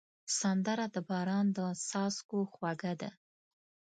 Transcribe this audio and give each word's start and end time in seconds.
سندره 0.39 0.85
د 0.95 0.97
باران 1.09 1.45
د 1.57 1.59
څاڅکو 1.87 2.39
خوږه 2.53 2.93
ده 3.01 3.09